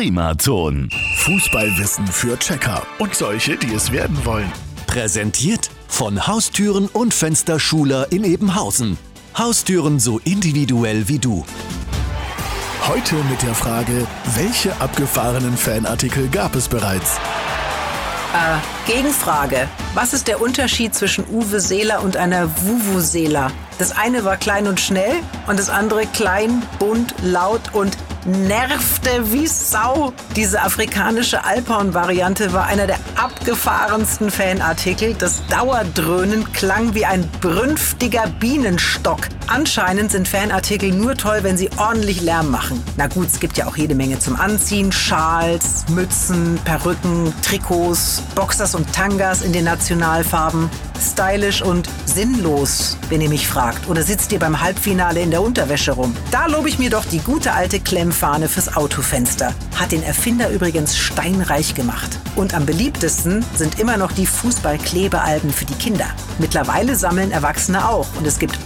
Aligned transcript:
Primaton. 0.00 0.88
Fußballwissen 1.16 2.06
für 2.06 2.38
Checker 2.38 2.82
und 2.98 3.14
solche, 3.14 3.58
die 3.58 3.74
es 3.74 3.92
werden 3.92 4.24
wollen. 4.24 4.50
Präsentiert 4.86 5.68
von 5.88 6.26
Haustüren 6.26 6.86
und 6.86 7.12
Fensterschuler 7.12 8.10
in 8.10 8.24
Ebenhausen. 8.24 8.96
Haustüren 9.36 10.00
so 10.00 10.18
individuell 10.20 11.06
wie 11.08 11.18
du. 11.18 11.44
Heute 12.88 13.16
mit 13.28 13.42
der 13.42 13.54
Frage, 13.54 14.06
welche 14.36 14.74
abgefahrenen 14.80 15.54
Fanartikel 15.54 16.28
gab 16.28 16.54
es 16.54 16.66
bereits? 16.66 17.18
Äh, 18.32 18.90
Gegenfrage. 18.90 19.68
Was 19.92 20.14
ist 20.14 20.28
der 20.28 20.40
Unterschied 20.40 20.94
zwischen 20.94 21.26
Uwe 21.28 21.60
Seeler 21.60 22.02
und 22.02 22.16
einer 22.16 22.48
Vuvuzela? 22.62 23.52
Das 23.78 23.94
eine 23.94 24.24
war 24.24 24.38
klein 24.38 24.66
und 24.66 24.80
schnell 24.80 25.16
und 25.46 25.58
das 25.58 25.68
andere 25.68 26.06
klein, 26.06 26.62
bunt, 26.78 27.14
laut 27.22 27.74
und 27.74 27.98
nervte 28.26 29.32
wie 29.32 29.46
Sau. 29.46 30.12
Diese 30.36 30.62
afrikanische 30.62 31.44
Alphorn-Variante 31.44 32.52
war 32.52 32.66
einer 32.66 32.86
der 32.86 32.98
abgefahrensten 33.16 34.30
Fanartikel. 34.30 35.14
Das 35.14 35.42
Dauerdröhnen 35.48 36.52
klang 36.52 36.94
wie 36.94 37.06
ein 37.06 37.28
brünftiger 37.40 38.26
Bienenstock. 38.38 39.28
Anscheinend 39.52 40.12
sind 40.12 40.28
Fanartikel 40.28 40.92
nur 40.92 41.16
toll, 41.16 41.40
wenn 41.42 41.56
sie 41.56 41.70
ordentlich 41.76 42.20
Lärm 42.20 42.52
machen. 42.52 42.80
Na 42.96 43.08
gut, 43.08 43.26
es 43.26 43.40
gibt 43.40 43.56
ja 43.58 43.66
auch 43.66 43.76
jede 43.76 43.96
Menge 43.96 44.20
zum 44.20 44.36
Anziehen. 44.36 44.92
Schals, 44.92 45.86
Mützen, 45.88 46.56
Perücken, 46.64 47.34
Trikots, 47.42 48.22
Boxers 48.36 48.76
und 48.76 48.92
Tangas 48.92 49.42
in 49.42 49.52
den 49.52 49.64
Nationalfarben. 49.64 50.70
Stylisch 51.00 51.62
und 51.62 51.88
sinnlos, 52.04 52.96
wenn 53.08 53.22
ihr 53.22 53.28
mich 53.28 53.48
fragt. 53.48 53.88
Oder 53.88 54.02
sitzt 54.02 54.30
ihr 54.32 54.38
beim 54.38 54.60
Halbfinale 54.60 55.20
in 55.20 55.32
der 55.32 55.42
Unterwäsche 55.42 55.92
rum? 55.92 56.14
Da 56.30 56.46
lobe 56.46 56.68
ich 56.68 56.78
mir 56.78 56.90
doch 56.90 57.04
die 57.04 57.18
gute 57.18 57.52
alte 57.52 57.80
Klemmfahne 57.80 58.48
fürs 58.48 58.76
Autofenster. 58.76 59.52
Hat 59.76 59.90
den 59.90 60.02
Erfinder 60.02 60.50
übrigens 60.50 60.96
steinreich 60.96 61.74
gemacht. 61.74 62.18
Und 62.36 62.54
am 62.54 62.66
beliebtesten 62.66 63.44
sind 63.56 63.80
immer 63.80 63.96
noch 63.96 64.12
die 64.12 64.26
Fußballklebealben 64.26 65.50
für 65.50 65.64
die 65.64 65.74
Kinder. 65.74 66.06
Mittlerweile 66.38 66.94
sammeln 66.94 67.32
Erwachsene 67.32 67.88
auch. 67.88 68.06
Und 68.16 68.26
es 68.26 68.38
gibt 68.38 68.56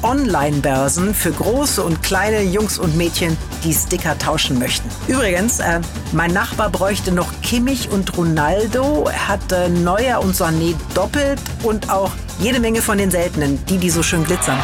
Online-Börsen 0.74 1.14
für 1.14 1.30
große 1.30 1.82
und 1.82 2.02
kleine 2.02 2.42
Jungs 2.42 2.78
und 2.78 2.96
Mädchen, 2.96 3.36
die 3.62 3.72
Sticker 3.72 4.18
tauschen 4.18 4.58
möchten. 4.58 4.88
Übrigens, 5.06 5.60
äh, 5.60 5.80
mein 6.12 6.32
Nachbar 6.32 6.70
bräuchte 6.70 7.12
noch 7.12 7.28
Kimmich 7.42 7.90
und 7.90 8.16
Ronaldo. 8.16 9.06
Er 9.08 9.28
hat 9.28 9.52
äh, 9.52 9.68
Neuer 9.68 10.20
und 10.20 10.34
Sané 10.34 10.74
doppelt 10.94 11.40
und 11.62 11.90
auch 11.90 12.10
jede 12.40 12.60
Menge 12.60 12.82
von 12.82 12.98
den 12.98 13.10
seltenen, 13.10 13.64
die, 13.66 13.78
die 13.78 13.90
so 13.90 14.02
schön 14.02 14.24
glitzern. 14.24 14.58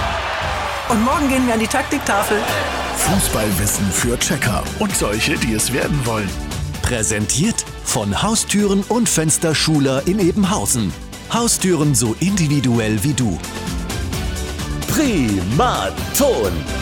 Und 0.88 1.04
morgen 1.04 1.28
gehen 1.28 1.46
wir 1.46 1.54
an 1.54 1.60
die 1.60 1.68
Taktiktafel. 1.68 2.38
Fußballwissen 2.96 3.90
für 3.92 4.18
Checker 4.18 4.64
und 4.80 4.94
solche, 4.94 5.36
die 5.36 5.54
es 5.54 5.72
werden 5.72 5.98
wollen. 6.04 6.28
Präsentiert 6.82 7.64
von 7.84 8.22
Haustüren 8.22 8.82
und 8.88 9.08
Fensterschuler 9.08 10.02
in 10.06 10.18
Ebenhausen. 10.18 10.92
Haustüren 11.32 11.94
so 11.94 12.16
individuell 12.18 13.02
wie 13.04 13.14
du. 13.14 13.38
Primaton. 15.00 16.79